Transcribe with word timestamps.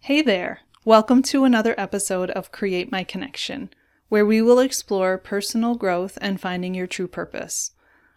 Hey 0.00 0.22
there! 0.22 0.60
Welcome 0.86 1.22
to 1.24 1.44
another 1.44 1.74
episode 1.76 2.30
of 2.30 2.50
Create 2.50 2.90
My 2.90 3.04
Connection, 3.04 3.68
where 4.08 4.24
we 4.24 4.40
will 4.40 4.58
explore 4.58 5.18
personal 5.18 5.74
growth 5.74 6.16
and 6.22 6.40
finding 6.40 6.74
your 6.74 6.86
true 6.86 7.08
purpose. 7.08 7.72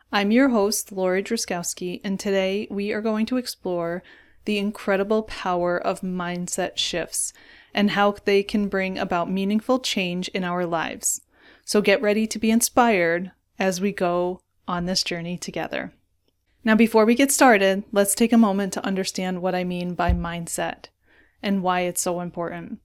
I'm 0.09 0.31
your 0.31 0.49
host, 0.49 0.93
Lori 0.93 1.21
Drzazgowski, 1.21 1.99
and 2.01 2.17
today 2.17 2.65
we 2.71 2.93
are 2.93 3.01
going 3.01 3.25
to 3.25 3.35
explore 3.35 4.03
the 4.45 4.57
incredible 4.57 5.23
power 5.23 5.77
of 5.77 5.99
mindset 5.99 6.77
shifts 6.77 7.33
and 7.73 7.91
how 7.91 8.15
they 8.23 8.41
can 8.41 8.69
bring 8.69 8.97
about 8.97 9.29
meaningful 9.29 9.79
change 9.79 10.29
in 10.29 10.45
our 10.45 10.65
lives. 10.65 11.19
So 11.65 11.81
get 11.81 12.01
ready 12.01 12.25
to 12.25 12.39
be 12.39 12.51
inspired 12.51 13.31
as 13.59 13.81
we 13.81 13.91
go 13.91 14.39
on 14.65 14.85
this 14.85 15.03
journey 15.03 15.37
together. 15.37 15.91
Now, 16.63 16.75
before 16.75 17.03
we 17.03 17.15
get 17.15 17.33
started, 17.33 17.83
let's 17.91 18.15
take 18.15 18.31
a 18.31 18.37
moment 18.37 18.71
to 18.73 18.85
understand 18.85 19.41
what 19.41 19.55
I 19.55 19.65
mean 19.65 19.93
by 19.93 20.13
mindset 20.13 20.85
and 21.41 21.63
why 21.63 21.81
it's 21.81 22.01
so 22.01 22.21
important. 22.21 22.79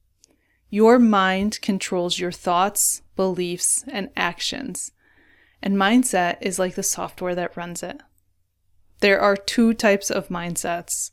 Your 0.69 0.99
mind 0.99 1.61
controls 1.63 2.19
your 2.19 2.33
thoughts, 2.33 3.03
beliefs, 3.15 3.85
and 3.89 4.11
actions, 4.17 4.93
and 5.63 5.77
mindset 5.77 6.39
is 6.41 6.59
like 6.59 6.75
the 6.75 6.83
software 6.83 7.35
that 7.35 7.57
runs 7.57 7.83
it. 7.83 8.01
There 9.01 9.21
are 9.21 9.37
two 9.37 9.75
types 9.75 10.11
of 10.11 10.29
mindsets 10.29 11.11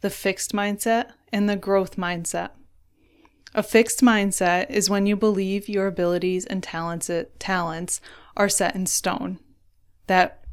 the 0.00 0.10
fixed 0.10 0.52
mindset 0.52 1.12
and 1.32 1.48
the 1.48 1.56
growth 1.56 1.96
mindset. 1.96 2.50
A 3.54 3.62
fixed 3.62 4.00
mindset 4.02 4.68
is 4.68 4.90
when 4.90 5.06
you 5.06 5.16
believe 5.16 5.68
your 5.68 5.86
abilities 5.86 6.44
and 6.44 6.62
talents, 6.62 7.10
talents 7.38 8.00
are 8.36 8.48
set 8.48 8.74
in 8.74 8.84
stone, 8.84 9.38
that 10.06 10.44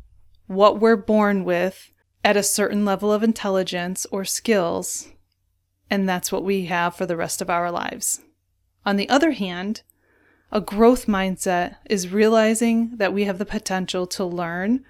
what 0.48 0.80
we're 0.80 0.96
born 0.96 1.44
with 1.44 1.92
at 2.24 2.38
a 2.38 2.44
certain 2.44 2.86
level 2.86 3.12
of 3.12 3.24
intelligence 3.24 4.06
or 4.12 4.24
skills 4.24 5.10
and 5.92 6.08
that's 6.08 6.32
what 6.32 6.46
we 6.46 6.66
have 6.66 6.96
for 6.96 7.06
the 7.06 7.18
rest 7.18 7.42
of 7.42 7.50
our 7.50 7.70
lives. 7.70 8.22
On 8.86 8.96
the 8.96 9.10
other 9.10 9.32
hand, 9.32 9.84
a 10.50 10.62
growth 10.62 11.06
mindset 11.06 11.76
is 11.90 12.12
realizing 12.12 12.96
that 12.96 13.14
we 13.14 13.26
have 13.26 13.38
the 13.38 13.46
potential 13.46 14.08
to 14.08 14.24
learn, 14.24 14.86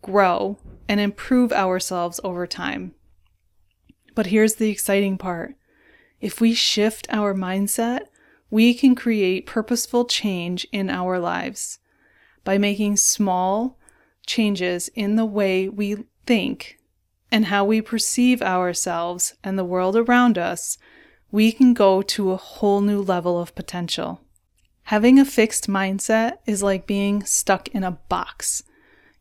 grow, 0.00 0.58
and 0.88 0.98
improve 0.98 1.52
ourselves 1.52 2.20
over 2.24 2.46
time. 2.46 2.94
But 4.14 4.26
here's 4.26 4.54
the 4.54 4.70
exciting 4.70 5.18
part 5.18 5.54
if 6.22 6.40
we 6.40 6.54
shift 6.54 7.06
our 7.10 7.34
mindset, 7.34 8.06
we 8.50 8.72
can 8.72 8.94
create 8.94 9.44
purposeful 9.44 10.06
change 10.06 10.66
in 10.72 10.88
our 10.88 11.18
lives. 11.18 11.78
By 12.44 12.56
making 12.56 12.96
small 12.96 13.78
changes 14.26 14.88
in 14.94 15.16
the 15.16 15.26
way 15.26 15.68
we 15.68 16.04
think, 16.24 16.78
and 17.30 17.46
how 17.46 17.64
we 17.64 17.80
perceive 17.80 18.40
ourselves 18.42 19.34
and 19.42 19.58
the 19.58 19.64
world 19.64 19.96
around 19.96 20.38
us, 20.38 20.78
we 21.30 21.52
can 21.52 21.74
go 21.74 22.02
to 22.02 22.30
a 22.30 22.36
whole 22.36 22.80
new 22.80 23.00
level 23.00 23.40
of 23.40 23.54
potential. 23.54 24.20
Having 24.84 25.18
a 25.18 25.24
fixed 25.24 25.68
mindset 25.68 26.38
is 26.46 26.62
like 26.62 26.86
being 26.86 27.24
stuck 27.24 27.68
in 27.68 27.82
a 27.82 27.98
box. 28.08 28.62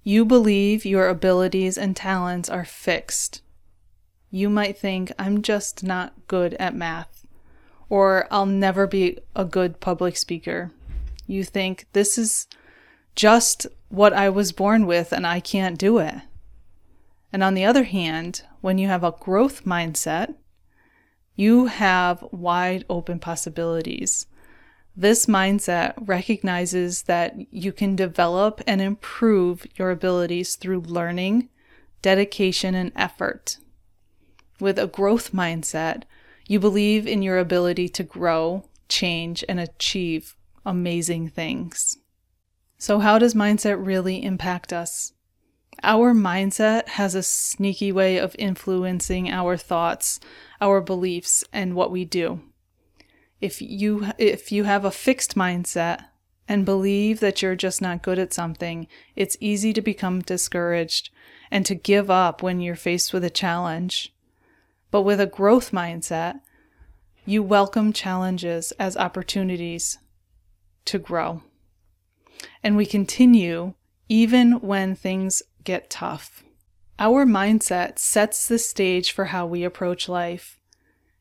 You 0.03 0.23
believe 0.23 0.85
your 0.85 1.09
abilities 1.09 1.77
and 1.77 1.95
talents 1.95 2.49
are 2.49 2.65
fixed. 2.65 3.41
You 4.29 4.49
might 4.49 4.77
think, 4.77 5.11
I'm 5.17 5.41
just 5.41 5.83
not 5.83 6.13
good 6.27 6.53
at 6.55 6.75
math, 6.75 7.25
or 7.89 8.27
I'll 8.29 8.45
never 8.45 8.85
be 8.85 9.17
a 9.35 9.45
good 9.45 9.79
public 9.79 10.17
speaker. 10.17 10.71
You 11.25 11.43
think, 11.43 11.87
this 11.93 12.17
is 12.17 12.47
just 13.15 13.65
what 13.89 14.13
I 14.13 14.29
was 14.29 14.51
born 14.51 14.85
with 14.85 15.11
and 15.11 15.25
I 15.25 15.39
can't 15.39 15.79
do 15.79 15.97
it. 15.97 16.15
And 17.35 17.43
on 17.43 17.53
the 17.53 17.65
other 17.65 17.83
hand, 17.83 18.43
when 18.61 18.77
you 18.77 18.87
have 18.87 19.03
a 19.03 19.11
growth 19.11 19.65
mindset, 19.65 20.35
you 21.35 21.65
have 21.65 22.23
wide 22.31 22.85
open 22.89 23.19
possibilities. 23.19 24.27
This 24.95 25.25
mindset 25.25 25.95
recognizes 25.97 27.01
that 27.01 27.35
you 27.51 27.73
can 27.73 27.93
develop 27.93 28.61
and 28.65 28.79
improve 28.79 29.67
your 29.75 29.91
abilities 29.91 30.55
through 30.55 30.79
learning, 30.79 31.49
dedication, 32.01 32.73
and 32.73 32.93
effort. 32.95 33.57
With 34.61 34.79
a 34.79 34.87
growth 34.87 35.33
mindset, 35.33 36.03
you 36.47 36.61
believe 36.61 37.05
in 37.05 37.21
your 37.21 37.37
ability 37.37 37.89
to 37.89 38.03
grow, 38.03 38.63
change, 38.87 39.43
and 39.49 39.59
achieve 39.59 40.37
amazing 40.65 41.27
things. 41.27 41.97
So, 42.77 42.99
how 42.99 43.19
does 43.19 43.33
mindset 43.33 43.85
really 43.85 44.23
impact 44.23 44.71
us? 44.71 45.11
Our 45.83 46.13
mindset 46.13 46.89
has 46.89 47.15
a 47.15 47.23
sneaky 47.23 47.91
way 47.91 48.17
of 48.17 48.35
influencing 48.39 49.29
our 49.29 49.57
thoughts, 49.57 50.19
our 50.61 50.81
beliefs, 50.81 51.43
and 51.51 51.75
what 51.75 51.91
we 51.91 52.05
do. 52.05 52.41
If 53.41 53.61
you 53.61 54.07
if 54.17 54.51
you 54.51 54.63
have 54.63 54.85
a 54.85 54.91
fixed 54.91 55.35
mindset 55.35 56.05
and 56.47 56.65
believe 56.65 57.19
that 57.19 57.41
you're 57.41 57.55
just 57.55 57.81
not 57.81 58.03
good 58.03 58.19
at 58.19 58.33
something, 58.33 58.87
it's 59.15 59.37
easy 59.39 59.73
to 59.73 59.81
become 59.81 60.21
discouraged 60.21 61.09
and 61.51 61.65
to 61.65 61.75
give 61.75 62.09
up 62.09 62.41
when 62.41 62.59
you're 62.59 62.75
faced 62.75 63.13
with 63.13 63.23
a 63.23 63.29
challenge. 63.29 64.13
But 64.91 65.01
with 65.01 65.19
a 65.19 65.25
growth 65.25 65.71
mindset, 65.71 66.39
you 67.25 67.43
welcome 67.43 67.91
challenges 67.91 68.71
as 68.73 68.95
opportunities 68.95 69.97
to 70.85 70.99
grow. 70.99 71.41
And 72.63 72.77
we 72.77 72.85
continue 72.85 73.73
even 74.07 74.59
when 74.61 74.95
things 74.95 75.41
get 75.65 75.89
tough. 75.89 76.43
Our 76.97 77.25
mindset 77.25 77.99
sets 77.99 78.47
the 78.47 78.57
stage 78.57 79.11
for 79.11 79.25
how 79.25 79.45
we 79.45 79.65
approach 79.65 80.07
life. 80.07 80.59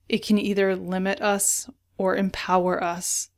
It 0.08 0.24
can 0.24 0.38
either 0.38 0.76
limit 0.76 1.20
us 1.20 1.68
or 1.98 2.14
empower 2.14 2.82
us. 2.82 3.30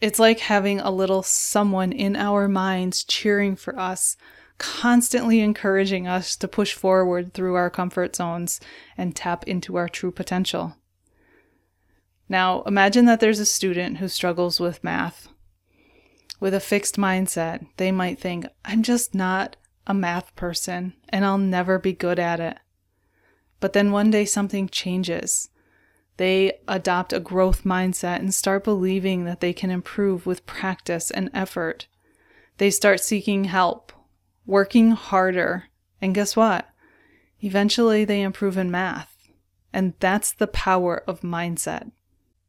It's 0.00 0.18
like 0.18 0.40
having 0.40 0.80
a 0.80 0.90
little 0.90 1.22
someone 1.22 1.92
in 1.92 2.16
our 2.16 2.48
minds 2.48 3.04
cheering 3.04 3.56
for 3.56 3.78
us, 3.78 4.16
constantly 4.58 5.40
encouraging 5.40 6.06
us 6.06 6.36
to 6.36 6.48
push 6.48 6.74
forward 6.74 7.32
through 7.32 7.54
our 7.54 7.70
comfort 7.70 8.16
zones 8.16 8.60
and 8.98 9.16
tap 9.16 9.44
into 9.44 9.76
our 9.76 9.88
true 9.88 10.10
potential. 10.10 10.76
Now, 12.28 12.62
imagine 12.62 13.04
that 13.06 13.20
there's 13.20 13.40
a 13.40 13.46
student 13.46 13.98
who 13.98 14.08
struggles 14.08 14.58
with 14.58 14.84
math. 14.84 15.28
With 16.40 16.54
a 16.54 16.60
fixed 16.60 16.96
mindset, 16.96 17.66
they 17.76 17.92
might 17.92 18.18
think, 18.18 18.46
I'm 18.64 18.82
just 18.82 19.14
not 19.14 19.56
a 19.86 19.94
math 19.94 20.34
person 20.36 20.94
and 21.08 21.24
I'll 21.24 21.38
never 21.38 21.78
be 21.78 21.92
good 21.92 22.18
at 22.18 22.40
it. 22.40 22.58
But 23.60 23.72
then 23.72 23.92
one 23.92 24.10
day 24.10 24.24
something 24.24 24.68
changes. 24.68 25.48
They 26.16 26.58
adopt 26.68 27.12
a 27.12 27.20
growth 27.20 27.64
mindset 27.64 28.18
and 28.18 28.34
start 28.34 28.64
believing 28.64 29.24
that 29.24 29.40
they 29.40 29.52
can 29.52 29.70
improve 29.70 30.26
with 30.26 30.46
practice 30.46 31.10
and 31.10 31.30
effort. 31.32 31.86
They 32.58 32.70
start 32.70 33.00
seeking 33.00 33.44
help, 33.44 33.92
working 34.46 34.90
harder, 34.92 35.64
and 36.00 36.14
guess 36.14 36.36
what? 36.36 36.68
Eventually 37.40 38.04
they 38.04 38.22
improve 38.22 38.58
in 38.58 38.70
math. 38.70 39.16
And 39.72 39.94
that's 40.00 40.32
the 40.32 40.46
power 40.46 41.02
of 41.06 41.20
mindset. 41.20 41.90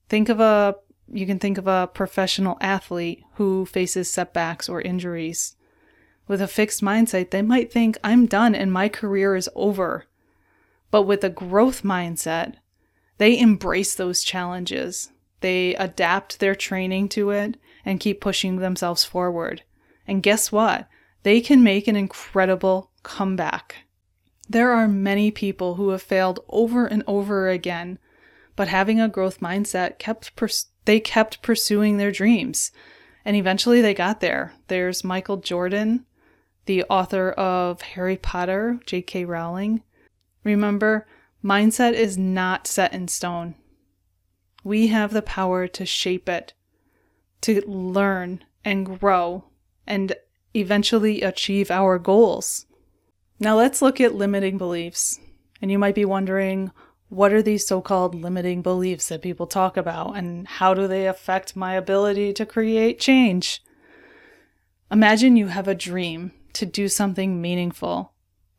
Think 0.09 0.29
of 0.29 0.39
a 0.39 0.75
you 1.11 1.25
can 1.25 1.37
think 1.37 1.57
of 1.57 1.67
a 1.67 1.89
professional 1.93 2.57
athlete 2.61 3.23
who 3.35 3.65
faces 3.65 4.09
setbacks 4.09 4.67
or 4.67 4.81
injuries. 4.81 5.55
With 6.27 6.41
a 6.41 6.47
fixed 6.47 6.81
mindset, 6.81 7.31
they 7.31 7.41
might 7.41 7.71
think, 7.71 7.97
I'm 8.03 8.25
done 8.25 8.55
and 8.55 8.71
my 8.71 8.89
career 8.89 9.35
is 9.35 9.49
over. 9.55 10.05
But 10.89 11.03
with 11.03 11.23
a 11.23 11.29
growth 11.29 11.83
mindset, 11.83 12.55
they 13.17 13.37
embrace 13.37 13.95
those 13.95 14.23
challenges. 14.23 15.11
They 15.41 15.75
adapt 15.75 16.39
their 16.39 16.55
training 16.55 17.09
to 17.09 17.31
it 17.31 17.57
and 17.83 17.99
keep 17.99 18.21
pushing 18.21 18.57
themselves 18.57 19.03
forward. 19.03 19.63
And 20.07 20.23
guess 20.23 20.51
what? 20.51 20.87
They 21.23 21.41
can 21.41 21.63
make 21.63 21.87
an 21.87 21.95
incredible 21.95 22.91
comeback. 23.03 23.85
There 24.49 24.71
are 24.71 24.87
many 24.87 25.31
people 25.31 25.75
who 25.75 25.89
have 25.89 26.01
failed 26.01 26.39
over 26.49 26.85
and 26.85 27.03
over 27.07 27.49
again, 27.49 27.97
but 28.55 28.67
having 28.67 28.99
a 28.99 29.09
growth 29.09 29.39
mindset 29.39 29.99
kept 29.99 30.35
pers- 30.35 30.67
they 30.85 30.99
kept 30.99 31.41
pursuing 31.41 31.97
their 31.97 32.11
dreams. 32.11 32.71
And 33.25 33.35
eventually 33.35 33.81
they 33.81 33.93
got 33.93 34.19
there. 34.19 34.53
There's 34.67 35.03
Michael 35.03 35.37
Jordan, 35.37 36.05
the 36.65 36.83
author 36.83 37.31
of 37.31 37.81
Harry 37.81 38.17
Potter, 38.17 38.79
J.K. 38.85 39.25
Rowling. 39.25 39.83
Remember, 40.43 41.07
mindset 41.43 41.93
is 41.93 42.17
not 42.17 42.67
set 42.67 42.93
in 42.93 43.07
stone. 43.07 43.55
We 44.63 44.87
have 44.87 45.11
the 45.11 45.21
power 45.21 45.67
to 45.67 45.85
shape 45.85 46.29
it, 46.29 46.53
to 47.41 47.61
learn 47.67 48.43
and 48.63 48.99
grow, 48.99 49.45
and 49.85 50.15
eventually 50.53 51.21
achieve 51.21 51.69
our 51.69 51.99
goals. 51.99 52.65
Now 53.39 53.57
let's 53.57 53.81
look 53.81 53.99
at 53.99 54.15
limiting 54.15 54.57
beliefs. 54.57 55.19
And 55.61 55.71
you 55.71 55.79
might 55.79 55.95
be 55.95 56.05
wondering, 56.05 56.71
what 57.09 57.31
are 57.31 57.41
these 57.41 57.67
so 57.67 57.81
called 57.81 58.15
limiting 58.15 58.61
beliefs 58.61 59.09
that 59.09 59.21
people 59.21 59.47
talk 59.47 59.77
about, 59.77 60.17
and 60.17 60.47
how 60.47 60.73
do 60.73 60.87
they 60.87 61.07
affect 61.07 61.55
my 61.55 61.75
ability 61.75 62.33
to 62.33 62.45
create 62.45 62.99
change? 62.99 63.61
Imagine 64.91 65.35
you 65.35 65.47
have 65.47 65.67
a 65.67 65.75
dream 65.75 66.31
to 66.53 66.65
do 66.65 66.87
something 66.87 67.41
meaningful, 67.41 68.13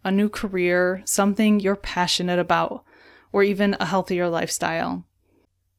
a 0.05 0.11
new 0.11 0.29
career, 0.29 1.03
something 1.05 1.61
you're 1.61 1.77
passionate 1.77 2.39
about, 2.39 2.85
or 3.33 3.43
even 3.43 3.77
a 3.81 3.87
healthier 3.87 4.29
lifestyle. 4.29 5.05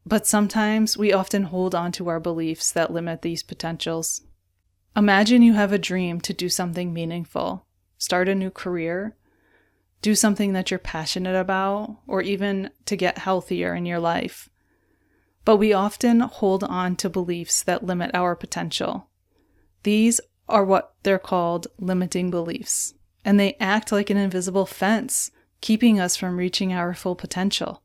But 0.05 0.27
sometimes 0.27 0.97
we 0.97 1.13
often 1.13 1.43
hold 1.43 1.73
on 1.73 1.91
to 1.93 2.07
our 2.09 2.19
beliefs 2.19 2.71
that 2.71 2.93
limit 2.93 3.21
these 3.21 3.43
potentials. 3.43 4.21
Imagine 4.95 5.41
you 5.41 5.53
have 5.53 5.73
a 5.73 5.77
dream 5.77 6.21
to 6.21 6.33
do 6.33 6.47
something 6.47 6.93
meaningful, 6.93 7.65
start 7.97 8.29
a 8.29 8.35
new 8.35 8.51
career, 8.51 9.15
do 10.01 10.13
something 10.15 10.53
that 10.53 10.69
you're 10.69 10.79
passionate 10.79 11.35
about, 11.35 11.97
or 12.07 12.21
even 12.21 12.69
to 12.85 12.95
get 12.95 13.17
healthier 13.17 13.73
in 13.73 13.85
your 13.85 13.99
life. 13.99 14.49
But 15.43 15.57
we 15.57 15.73
often 15.73 16.19
hold 16.19 16.63
on 16.63 16.95
to 16.97 17.09
beliefs 17.09 17.63
that 17.63 17.83
limit 17.83 18.11
our 18.13 18.35
potential. 18.35 19.09
These 19.83 20.21
are 20.47 20.63
what 20.63 20.93
they're 21.03 21.19
called 21.19 21.67
limiting 21.79 22.29
beliefs, 22.29 22.93
and 23.23 23.39
they 23.39 23.55
act 23.59 23.91
like 23.91 24.09
an 24.09 24.17
invisible 24.17 24.65
fence, 24.65 25.31
keeping 25.61 25.99
us 25.99 26.15
from 26.15 26.37
reaching 26.37 26.71
our 26.71 26.93
full 26.93 27.15
potential. 27.15 27.81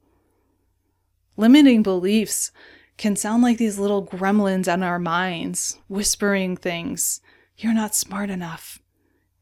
Limiting 1.36 1.82
beliefs 1.82 2.50
can 2.98 3.16
sound 3.16 3.42
like 3.42 3.56
these 3.56 3.78
little 3.78 4.06
gremlins 4.06 4.72
in 4.72 4.82
our 4.82 4.98
minds, 4.98 5.78
whispering 5.88 6.56
things 6.56 7.20
you're 7.56 7.74
not 7.74 7.94
smart 7.94 8.30
enough, 8.30 8.80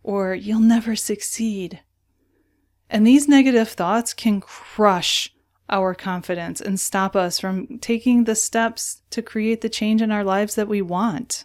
or 0.03 0.35
you'll 0.35 0.61
never 0.61 0.95
succeed. 0.95 1.81
And 2.91 3.07
these 3.07 3.29
negative 3.29 3.69
thoughts 3.69 4.15
can 4.15 4.41
crush 4.41 5.33
our 5.69 5.95
confidence 5.95 6.61
and 6.61 6.81
stop 6.81 7.15
us 7.15 7.39
from 7.39 7.79
taking 7.79 8.25
the 8.25 8.35
steps 8.35 9.03
to 9.11 9.23
create 9.23 9.61
the 9.61 9.69
change 9.69 10.01
in 10.01 10.11
our 10.11 10.25
lives 10.25 10.55
that 10.55 10.69
we 10.69 10.81
want. 10.81 11.45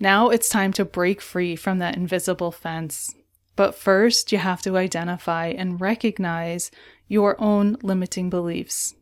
Now 0.00 0.28
it's 0.28 0.48
time 0.48 0.72
to 0.74 0.84
break 0.84 1.20
free 1.20 1.56
from 1.56 1.78
that 1.78 1.96
invisible 1.96 2.52
fence. 2.52 3.14
But 3.54 3.74
first, 3.74 4.30
you 4.32 4.38
have 4.38 4.60
to 4.62 4.76
identify 4.76 5.46
and 5.46 5.80
recognize 5.80 6.70
your 7.08 7.40
own 7.40 7.78
limiting 7.82 8.28
beliefs. 8.28 8.94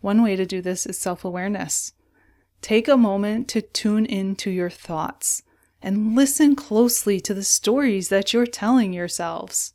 One 0.00 0.22
way 0.22 0.36
to 0.36 0.44
do 0.44 0.60
this 0.60 0.84
is 0.84 0.98
self 0.98 1.24
awareness. 1.24 1.92
Take 2.60 2.88
a 2.88 2.96
moment 2.96 3.48
to 3.48 3.62
tune 3.62 4.04
into 4.04 4.50
your 4.50 4.70
thoughts 4.70 5.42
and 5.80 6.14
listen 6.14 6.56
closely 6.56 7.20
to 7.20 7.32
the 7.32 7.42
stories 7.42 8.10
that 8.10 8.32
you're 8.32 8.46
telling 8.46 8.92
yourselves. 8.92 9.72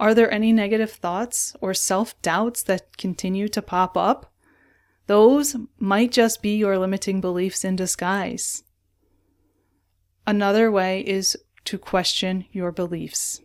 Are 0.00 0.14
there 0.14 0.32
any 0.32 0.52
negative 0.52 0.90
thoughts 0.90 1.54
or 1.60 1.72
self 1.72 2.20
doubts 2.20 2.64
that 2.64 2.96
continue 2.96 3.48
to 3.48 3.62
pop 3.62 3.96
up? 3.96 4.32
Those 5.06 5.54
might 5.78 6.10
just 6.10 6.42
be 6.42 6.56
your 6.56 6.78
limiting 6.78 7.20
beliefs 7.20 7.64
in 7.64 7.76
disguise. 7.76 8.64
Another 10.26 10.70
way 10.70 11.00
is 11.00 11.36
to 11.64 11.78
question 11.78 12.46
your 12.52 12.72
beliefs. 12.72 13.40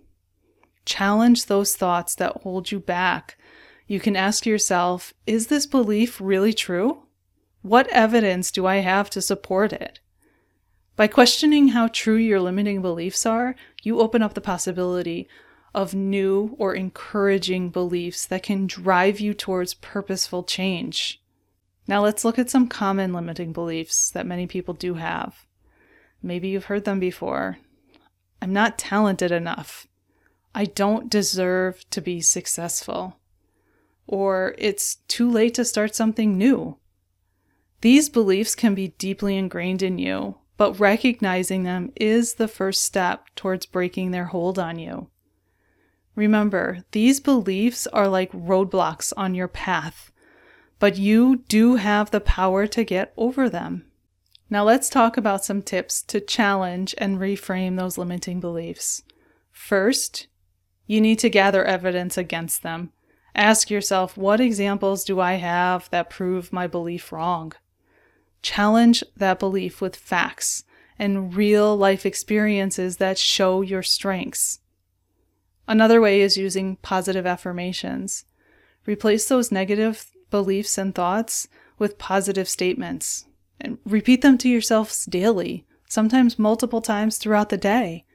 Challenge 0.86 1.46
those 1.46 1.76
thoughts 1.76 2.16
that 2.16 2.42
hold 2.42 2.72
you 2.72 2.80
back 2.80 3.38
you 3.90 4.00
can 4.00 4.16
ask 4.16 4.46
yourself 4.46 5.14
Is 5.26 5.48
this 5.48 5.66
belief 5.66 6.22
really 6.22 6.54
true? 6.54 7.04
What 7.64 7.88
evidence 7.88 8.52
do 8.52 8.66
I 8.68 8.78
have 8.78 9.10
to 9.10 9.22
support 9.22 9.74
it? 9.74 10.00
By 10.96 11.08
questioning 11.08 11.70
how 11.70 11.88
true 11.88 12.16
your 12.16 12.40
limiting 12.40 12.84
beliefs 12.84 13.26
are, 13.26 13.56
you 13.82 14.00
open 14.00 14.22
up 14.22 14.36
the 14.36 14.42
possibility 14.42 15.28
of 15.74 15.96
new 15.96 16.56
or 16.60 16.76
encouraging 16.76 17.70
beliefs 17.70 18.28
that 18.28 18.44
can 18.44 18.68
drive 18.68 19.20
you 19.20 19.34
towards 19.34 19.74
purposeful 19.74 20.44
change. 20.44 21.20
Now, 21.88 22.04
let's 22.04 22.24
look 22.24 22.38
at 22.38 22.50
some 22.50 22.68
common 22.68 23.12
limiting 23.12 23.54
beliefs 23.54 24.12
that 24.12 24.28
many 24.28 24.46
people 24.46 24.76
do 24.76 24.96
have. 24.96 25.48
Maybe 26.22 26.50
you've 26.50 26.66
heard 26.66 26.86
them 26.86 27.00
before. 27.00 27.58
I'm 28.42 28.54
not 28.54 28.78
talented 28.78 29.32
enough. 29.32 29.88
I 30.54 30.66
don't 30.66 31.10
deserve 31.10 31.90
to 31.92 32.02
be 32.02 32.22
successful 32.22 33.20
or 34.10 34.56
it's 34.58 34.96
too 35.08 35.30
late 35.30 35.54
to 35.54 35.64
start 35.64 35.94
something 35.94 36.36
new. 36.36 36.76
These 37.82 38.10
beliefs 38.10 38.56
can 38.56 38.74
be 38.74 38.90
deeply 38.98 39.38
ingrained 39.38 39.84
in 39.84 40.00
you, 40.00 40.40
but 40.58 40.80
recognizing 40.80 41.62
them 41.62 41.92
is 41.96 42.34
the 42.34 42.48
first 42.48 42.84
step 42.84 43.28
towards 43.36 43.68
breaking 43.68 44.10
their 44.10 44.26
hold 44.26 44.58
on 44.58 44.80
you. 44.80 45.10
Remember, 46.16 46.80
these 46.92 47.20
beliefs 47.20 47.86
are 47.86 48.08
like 48.08 48.32
roadblocks 48.32 49.14
on 49.16 49.36
your 49.36 49.48
path, 49.48 50.12
but 50.80 50.98
you 50.98 51.44
do 51.48 51.76
have 51.76 52.10
the 52.10 52.20
power 52.20 52.66
to 52.66 52.84
get 52.84 53.14
over 53.16 53.48
them. 53.48 53.86
Now, 54.52 54.64
let's 54.64 54.90
talk 54.90 55.16
about 55.16 55.46
some 55.46 55.62
tips 55.62 56.02
to 56.04 56.20
challenge 56.20 56.96
and 56.98 57.20
reframe 57.20 57.78
those 57.78 58.00
limiting 58.00 58.40
beliefs. 58.40 59.04
First, 59.52 60.26
you 60.88 61.00
need 61.00 61.20
to 61.20 61.30
gather 61.30 61.64
evidence 61.64 62.18
against 62.18 62.64
them. 62.64 62.92
Ask 63.36 63.70
yourself, 63.70 64.18
what 64.18 64.42
examples 64.42 65.04
do 65.04 65.20
I 65.20 65.34
have 65.34 65.88
that 65.92 66.10
prove 66.10 66.52
my 66.52 66.66
belief 66.66 67.12
wrong? 67.12 67.54
Challenge 68.42 69.04
that 69.16 69.38
belief 69.38 69.82
with 69.82 69.96
facts 69.96 70.64
and 70.98 71.36
real 71.36 71.78
life 71.78 72.06
experiences 72.06 72.98
that 72.98 73.20
show 73.20 73.62
your 73.62 73.84
strengths. 73.84 74.62
Another 75.68 76.02
way 76.02 76.22
is 76.22 76.38
using 76.38 76.78
positive 76.78 77.28
affirmations. 77.28 78.26
Replace 78.88 79.28
those 79.28 79.52
negative 79.52 80.10
beliefs 80.32 80.78
and 80.80 80.96
thoughts 80.96 81.48
with 81.78 82.00
positive 82.00 82.50
statements 82.50 83.26
and 83.60 83.78
repeat 83.86 84.22
them 84.22 84.38
to 84.40 84.50
yourselves 84.50 85.06
daily, 85.06 85.66
sometimes 85.88 86.40
multiple 86.40 86.82
times 86.82 87.18
throughout 87.18 87.50
the 87.50 87.58
day. 87.58 88.06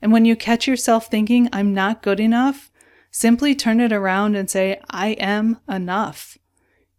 And 0.00 0.12
when 0.12 0.24
you 0.24 0.36
catch 0.36 0.66
yourself 0.66 1.06
thinking, 1.06 1.48
I'm 1.52 1.74
not 1.74 2.02
good 2.02 2.20
enough, 2.20 2.70
Simply 3.10 3.54
turn 3.54 3.80
it 3.80 3.92
around 3.92 4.36
and 4.36 4.50
say, 4.50 4.80
I 4.90 5.08
am 5.12 5.58
enough. 5.68 6.36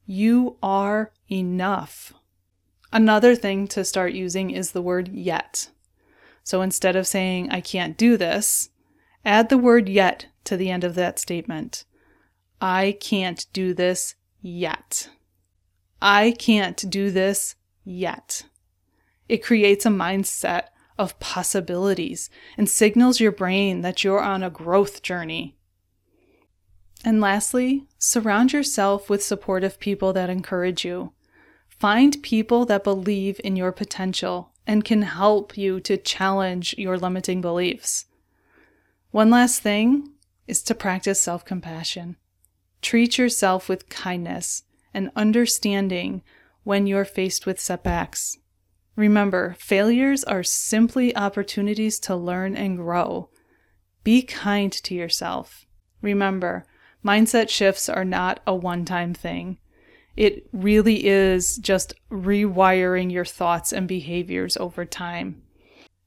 You 0.05 0.57
are 0.63 1.11
enough. 1.29 2.13
Another 2.91 3.35
thing 3.35 3.67
to 3.69 3.85
start 3.85 4.13
using 4.13 4.49
is 4.49 4.71
the 4.71 4.81
word 4.81 5.09
yet. 5.09 5.69
So 6.43 6.61
instead 6.61 6.95
of 6.95 7.05
saying, 7.05 7.51
I 7.51 7.61
can't 7.61 7.97
do 7.97 8.17
this, 8.17 8.69
add 9.23 9.49
the 9.49 9.57
word 9.57 9.87
yet 9.87 10.27
to 10.45 10.57
the 10.57 10.71
end 10.71 10.83
of 10.83 10.95
that 10.95 11.19
statement. 11.19 11.85
I 12.59 12.97
can't 12.99 13.45
do 13.53 13.73
this 13.73 14.15
yet. 14.41 15.09
I 16.01 16.33
can't 16.39 16.89
do 16.89 17.11
this 17.11 17.55
yet. 17.89 18.43
It 19.27 19.43
creates 19.43 19.85
a 19.85 19.89
mindset 19.89 20.67
of 20.97 21.19
possibilities 21.19 22.29
and 22.57 22.69
signals 22.69 23.19
your 23.19 23.31
brain 23.31 23.81
that 23.81 24.03
you're 24.03 24.21
on 24.21 24.43
a 24.43 24.49
growth 24.49 25.01
journey. 25.01 25.55
And 27.05 27.21
lastly, 27.21 27.87
surround 27.97 28.51
yourself 28.51 29.09
with 29.09 29.23
supportive 29.23 29.79
people 29.79 30.11
that 30.13 30.29
encourage 30.29 30.83
you. 30.83 31.13
Find 31.69 32.21
people 32.21 32.65
that 32.65 32.83
believe 32.83 33.39
in 33.43 33.55
your 33.55 33.71
potential 33.71 34.51
and 34.67 34.83
can 34.83 35.03
help 35.03 35.57
you 35.57 35.79
to 35.79 35.95
challenge 35.95 36.75
your 36.77 36.97
limiting 36.97 37.39
beliefs. 37.39 38.05
One 39.11 39.29
last 39.29 39.61
thing 39.61 40.11
is 40.45 40.61
to 40.63 40.75
practice 40.75 41.21
self 41.21 41.45
compassion. 41.45 42.17
Treat 42.81 43.17
yourself 43.17 43.69
with 43.69 43.89
kindness 43.89 44.63
and 44.93 45.11
understanding 45.15 46.21
when 46.69 46.85
you're 46.85 47.03
faced 47.03 47.47
with 47.47 47.59
setbacks. 47.59 48.37
Remember, 48.95 49.55
failures 49.57 50.23
are 50.25 50.43
simply 50.43 51.15
opportunities 51.15 51.99
to 51.99 52.15
learn 52.15 52.55
and 52.55 52.77
grow. 52.77 53.31
Be 54.03 54.21
kind 54.21 54.71
to 54.71 54.93
yourself. 54.93 55.65
Remember, 56.03 56.67
mindset 57.03 57.49
shifts 57.49 57.89
are 57.89 58.05
not 58.05 58.39
a 58.45 58.53
one 58.53 58.85
time 58.85 59.15
thing. 59.15 59.57
It 60.15 60.47
really 60.53 61.07
is 61.07 61.57
just 61.57 61.95
rewiring 62.11 63.11
your 63.11 63.25
thoughts 63.25 63.73
and 63.73 63.87
behaviors 63.87 64.55
over 64.55 64.85
time. 64.85 65.41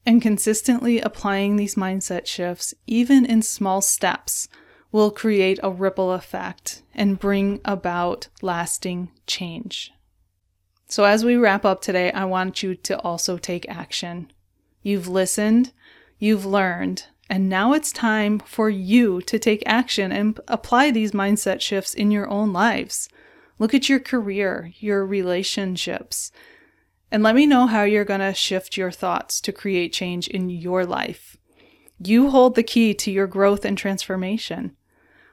And 0.07 0.23
consistently 0.23 1.01
applying 1.01 1.57
these 1.57 1.75
mindset 1.75 2.29
shifts, 2.29 2.73
even 2.87 3.27
in 3.27 3.43
small 3.43 3.81
steps, 3.81 4.47
will 4.93 5.11
create 5.11 5.59
a 5.61 5.73
ripple 5.73 6.13
effect 6.13 6.85
and 6.95 7.19
bring 7.19 7.61
about 7.65 8.29
lasting 8.43 9.11
change. 9.27 9.93
So, 10.93 11.05
as 11.05 11.25
we 11.25 11.37
wrap 11.37 11.65
up 11.65 11.81
today, 11.81 12.13
I 12.13 12.27
want 12.27 12.63
you 12.63 12.75
to 12.75 13.01
also 13.01 13.39
take 13.39 13.67
action. 13.67 14.31
You've 14.83 15.09
listened, 15.09 15.73
you've 16.19 16.45
learned, 16.45 17.07
and 17.31 17.49
now 17.49 17.73
it's 17.73 17.93
time 17.93 18.41
for 18.41 18.69
you 18.69 19.23
to 19.23 19.39
take 19.39 19.63
action 19.65 20.13
and 20.13 20.39
apply 20.49 20.91
these 20.91 21.13
mindset 21.13 21.63
shifts 21.63 21.95
in 21.95 22.11
your 22.11 22.29
own 22.29 22.53
lives. 22.53 23.09
Look 23.59 23.73
at 23.73 23.89
your 23.89 24.01
career, 24.01 24.71
your 24.81 25.07
relationships, 25.07 26.31
and 27.11 27.23
let 27.23 27.37
me 27.37 27.47
know 27.47 27.67
how 27.67 27.85
you're 27.85 28.05
going 28.05 28.21
to 28.21 28.35
shift 28.35 28.77
your 28.77 28.91
thoughts 28.91 29.41
to 29.41 29.51
create 29.51 29.95
change 29.95 30.29
in 30.29 30.51
your 30.51 30.85
life. 30.85 31.39
You 32.05 32.29
hold 32.29 32.55
the 32.55 32.63
key 32.63 32.93
to 32.93 33.11
your 33.11 33.27
growth 33.27 33.65
and 33.65 33.79
transformation. 33.79 34.77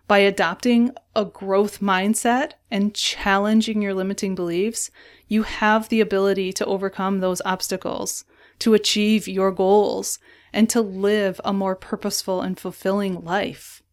By 0.09 0.17
adopting 0.17 0.89
a 1.15 1.23
growth 1.23 1.81
mindset 1.81 2.53
and 2.71 2.95
challenging 2.95 3.79
your 3.79 3.93
limiting 3.93 4.33
beliefs, 4.33 4.89
you 5.27 5.43
have 5.43 5.87
the 5.89 6.01
ability 6.01 6.51
to 6.53 6.65
overcome 6.65 7.19
those 7.19 7.43
obstacles, 7.45 8.25
to 8.57 8.73
achieve 8.73 9.27
your 9.27 9.51
goals, 9.51 10.17
and 10.51 10.67
to 10.71 10.81
live 10.81 11.39
a 11.45 11.53
more 11.53 11.75
purposeful 11.75 12.41
and 12.41 12.59
fulfilling 12.59 13.23
life. 13.23 13.83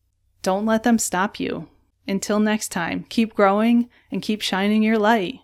Don't 0.41 0.65
let 0.65 0.85
them 0.85 0.99
stop 0.99 1.39
you. 1.39 1.69
Until 2.09 2.41
next 2.41 2.71
time, 2.71 3.05
keep 3.11 3.35
growing 3.35 3.91
and 4.11 4.23
keep 4.23 4.41
shining 4.41 4.83
your 4.83 4.99
light. 4.99 5.41